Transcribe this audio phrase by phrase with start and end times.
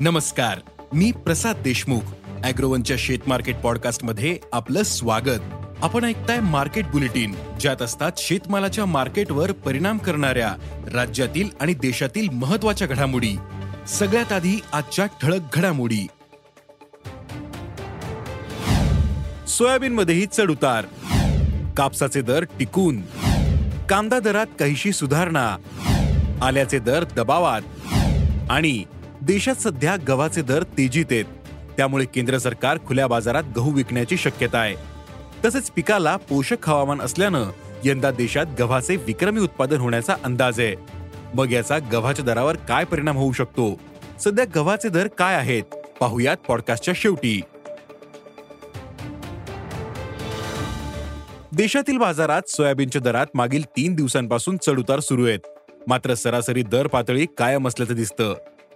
[0.00, 0.58] नमस्कार
[0.92, 2.00] मी प्रसाद देशमुख
[2.44, 5.40] अॅग्रोवनच्या शेत मार्केट पॉडकास्टमध्ये आपलं स्वागत.
[5.82, 10.54] आपण ऐकताय मार्केट बुलेटिन ज्यात असतात शेतमालाच्या मार्केटवर परिणाम करणाऱ्या
[10.94, 13.36] राज्यातील आणि देशातील महत्त्वाच्या घडामोडी.
[13.88, 16.06] सगळ्यात आधी आजच्या ठळक घडामोडी.
[19.48, 20.84] सोयाबीनमध्येही चढ उतार.
[21.76, 23.00] कापसाचे दर टिकून.
[23.88, 25.56] कांदा दरात काहीशी सुधारणा.
[26.42, 27.62] आल्याचे दर दबावात.
[28.50, 28.84] आणि
[29.26, 31.24] देशात सध्या गव्हाचे दर तेजीत आहेत.
[31.76, 34.74] त्यामुळे केंद्र सरकार खुल्या बाजारात गहू विकण्याची शक्यता आहे.
[35.44, 37.50] तसेच पिकाला पोषक हवामान असल्यानं
[37.84, 40.74] यंदा देशात गव्हाचे विक्रमी उत्पादन होण्याचा अंदाज आहे.
[41.34, 43.80] मग याचा गव्हाच्या दरावर काय परिणाम होऊ शकतो?
[44.24, 45.62] सध्या गव्हाचे दर काय आहेत?
[46.00, 47.40] पाहुयात पॉडकास्टच्या शेवटी.
[51.52, 55.40] देशातील बाजारात सोयाबीनच्या दरात मागील तीन दिवसांपासून चढउतार सुरू आहेत.
[55.88, 58.34] मात्र सरासरी दर पातळी कायम असल्याचं दिसतं.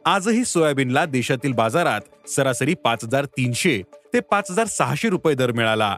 [0.09, 3.81] आजही सोयाबीनला देशातील बाजारात सरासरी पाच हजार तीनशे
[4.13, 5.95] ते पाच हजार सहाशे रुपये दर मिळाला.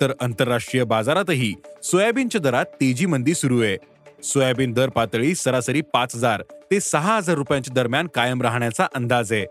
[0.00, 3.76] तर आंतरराष्ट्रीय बाजारातही सोयाबीनच्या दरात तेजी मंदी सुरू आहे.
[4.24, 9.44] सोयाबीन दर पातळी सरासरी पाच हजार ते सहा हजार रुपयांच्या दरम्यान कायम राहण्याचा अंदाज आहे.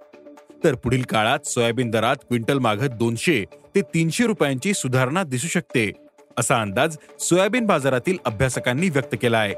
[0.63, 3.43] तर पुढील काळात सोयाबीन दरात क्विंटल माघत दोनशे
[3.75, 5.91] ते तीनशे रुपयांची सुधारणा दिसू शकते
[6.37, 9.53] असा अंदाज सोयाबीन बाजारातील अभ्यासकांनी व्यक्त केला आहे.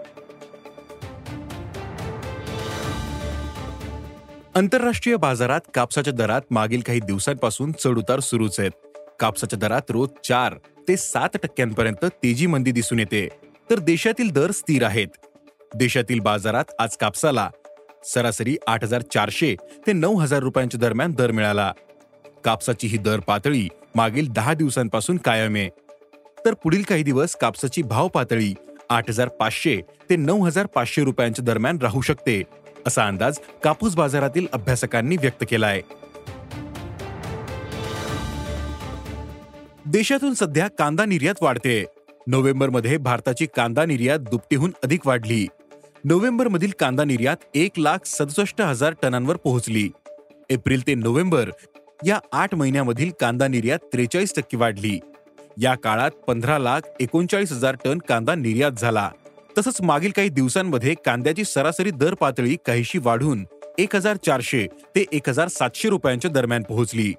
[4.56, 8.72] आंतरराष्ट्रीय बाजारात कापसाच्या दरात मागील काही दिवसांपासून चढउतार सुरूच आहेत.
[9.20, 10.54] कापसाच्या दरात रोज चार
[10.88, 13.28] ते सात टक्क्यांपर्यंत तेजी मंदी दिसून येते.
[13.70, 15.08] तर देशातील दर स्थिर आहेत.
[15.76, 17.50] देशातील बाजारात आज कापसाला
[18.06, 19.56] सरासरी आठ हजार चारशे
[19.88, 21.72] ते नऊ हजार रुपयांच्या दरम्यान दर मिळाला.
[22.46, 25.70] कापसाची ही दर पातळी मागील दहा दिवसांपासून कायम आहे.
[26.46, 28.54] तर पुढील काही दिवस कापसाची भाव पातळी
[28.90, 32.44] आठ हजार पाचशे ते नऊ हजार पाचशे रुपयांच्या दरम्यान राहू शकते.
[32.88, 35.82] असा अंदाज कापूस बाजारातील अभ्यासकांनी व्यक्त केला आहे.
[39.86, 41.86] देशातून सध्या कांदा निर्यात वाढते.
[42.28, 45.48] नोव्हेंबरमध्ये भारताची कांदा निर्यात दुपटीहून अधिक वाढली.
[46.04, 49.90] नोव्हेंबरमधील कांदा निर्यात एक लाख सदुसष्ट हजार टनांवर पोहोचली.
[50.50, 51.50] एप्रिल ते नोव्हेंबर
[52.06, 55.00] या आठ महिन्यामधील कांदा निर्यात त्रेचाळीस टक्के वाढली.
[55.62, 59.10] या काळात पंधरा लाख एकोणचाळीस हजार टन कांदा निर्यात झाला.
[59.58, 63.46] तसंच मागील काही दिवसांमध्ये कांद्याची सरासरी दर पातळी काहीशी वाढून
[63.78, 67.14] एक हजार चारशे ते एक हजार सातशे रुपयांच्या दरम्यान पोहोचली.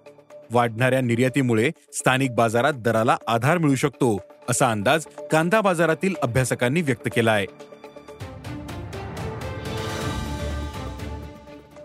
[0.51, 7.33] वाढणाऱ्या निर्यातीमुळे स्थानिक बाजारात दराला आधार मिळू शकतो असा अंदाज कांदा बाजारातील अभ्यासकांनी व्यक्त केला
[7.33, 7.47] आहे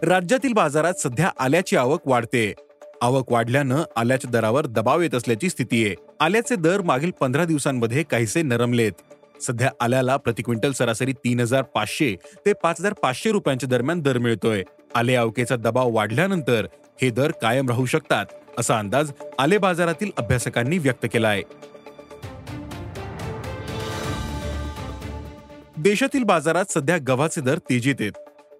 [0.03, 2.53] राज्यातील बाजारात सध्या आल्याची आवक वाढते.
[3.01, 8.41] आवक वाढल्यानं आल्याच्या दरावर दबाव येत असल्याची स्थिती आहे आल्याचे दर मागील पंधरा दिवसांमध्ये काहीसे
[8.41, 8.91] नरमलेत.
[9.41, 12.15] सध्या आल्याला प्रति क्विंटल सरासरी तीन हजार पाचशे
[12.45, 14.63] ते पाच हजार पाचशे रुपयांच्या दरम्यान दर मिळतोय.
[14.95, 16.65] आले आवकेचा दबाव वाढल्यानंतर
[17.01, 18.25] हे दर कायम राहू शकतात
[18.59, 21.43] असा अंदाज आले बाजारातील अभ्यासकांनी व्यक्त केला आहे
[25.77, 28.11] देशातील बाजारात सध्या गव्हाचे दर तेजीत आहेत.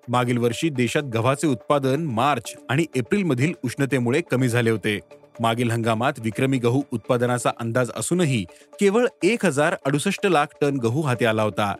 [0.07, 4.99] मागील वर्षी देशात गव्हाचे उत्पादन मार्च आणि एप्रिल मधील उष्णतेमुळे कमी झाले होते.
[5.39, 8.45] मागील हंगामात विक्रमी गहू उत्पादनाचा अंदाज असूनही
[8.79, 11.75] केवळ एक हजार अडुसष्ट लाख टन गहू हाती आला होता.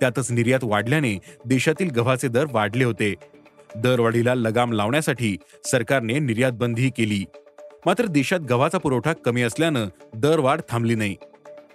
[0.00, 3.14] त्यातच निर्यात वाढल्याने देशातील गव्हाचे दर वाढले होते.
[3.76, 7.24] दरवाढीला लगाम लावण्यासाठी सरकारने निर्यात बंदी केली.
[7.86, 11.16] मात्र देशात गव्हाचा पुरवठा कमी असल्यानं दरवाढ थांबली नाही.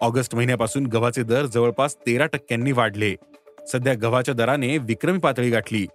[0.01, 3.15] ऑगस्ट महिन्यापासून गव्हाचे दर जवळपास तेरा टक्क्यांनी वाढले.
[3.67, 5.87] सध्या गव्हाच्या दराने विक्रमी पातळी गाठली.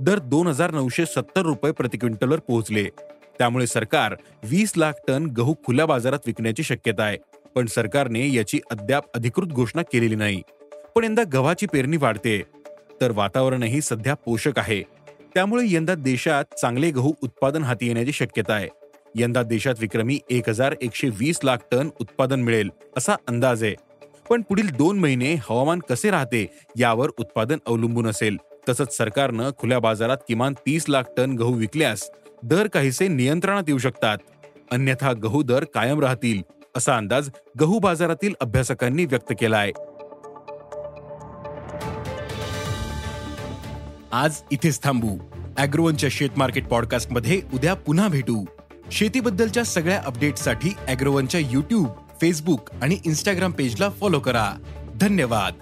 [0.00, 2.88] दर दोन हजार नऊशे सत्तर रुपये प्रति क्विंटलवर पोहोचले.
[3.38, 7.18] त्यामुळे सरकार वीस लाख टन गहू खुल्या बाजारात विकण्याची शक्यता आहे.
[7.54, 10.42] पण सरकारने याची अद्याप अधिकृत घोषणा केलेली नाही.
[10.94, 12.42] पण यंदा गव्हाची पेरणी वाढते.
[13.00, 14.82] तर वातावरणही सध्या पोषक आहे.
[15.34, 18.68] त्यामुळे यंदा देशात चांगले गहू उत्पादन हाती येण्याची शक्यता आहे.
[19.14, 23.74] यंदा देशात विक्रमी एक हजार एकशे वीस लाख टन उत्पादन मिळेल असा अंदाज आहे.
[24.30, 26.46] पण पुढील दोन महिने हवामान कसे राहते
[26.78, 28.36] यावर उत्पादन अवलंबून असेल.
[28.68, 32.10] तसंच सरकारनं खुल्या बाजारात किमान तीस लाख टन गहू विकल्यास
[32.46, 34.18] दर काहीसे नियंत्रणात येऊ शकतात.
[34.70, 36.42] अन्यथा गहू दर कायम राहतील
[36.76, 39.72] असा अंदाज गहू बाजारातील अभ्यासकांनी व्यक्त केला आहे
[44.12, 45.18] आज इथेच थांबू.
[45.58, 48.44] अॅग्रोवनच्या शेत मार्केट पॉडकास्टमध्ये उद्या पुन्हा भेटू.
[48.92, 51.88] शेतीबद्दलच्या सगळ्या अपडेटसाठी अॅग्रोवनच्या युट्यूब
[52.20, 54.52] फेसबुक आणि इन्स्टाग्राम पेजला फॉलो करा.
[54.94, 55.52] धन्यवाद.